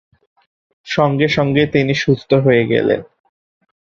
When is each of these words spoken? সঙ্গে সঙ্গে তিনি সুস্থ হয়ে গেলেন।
সঙ্গে 0.87 1.27
সঙ্গে 1.27 1.63
তিনি 1.65 1.93
সুস্থ 1.95 2.29
হয়ে 2.33 2.63
গেলেন। 2.65 3.01